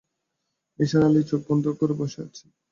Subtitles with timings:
[0.79, 2.49] নিসার আলি চোখ বন্ধ করে বসে আছেন।